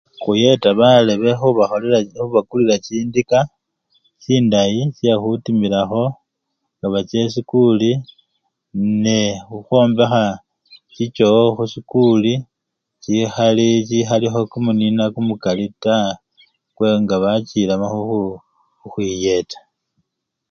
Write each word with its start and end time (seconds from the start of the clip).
Khuyeta 0.21 0.69
baleme 0.79 1.29
khubakholela, 1.39 1.99
khubakulila 2.21 2.75
chindika 2.85 3.39
chindayi 4.21 4.81
chekhutimilakho 4.97 6.03
nga 6.77 6.87
bacha 6.93 7.17
esikuli 7.25 7.91
nekhukhwombekha 9.03 10.23
chichowo 10.93 11.43
khusikuli 11.55 12.33
chikhali! 13.03 13.67
chikhalikho 13.87 14.41
kumunina 14.51 15.03
kumukali 15.13 15.65
taa 15.83 16.11
kwe 16.75 16.87
nga 17.01 17.15
bachilemo 17.23 17.85
khukhu! 17.93 18.21
khukhwiyeta. 18.79 19.59